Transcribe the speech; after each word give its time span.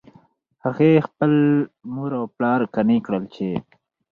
هغې 0.63 0.91
خپل 1.07 1.31
مور 1.93 2.11
او 2.19 2.25
پلار 2.35 2.59
قانع 2.73 2.99
کړل 3.05 3.23
چې 3.35 3.47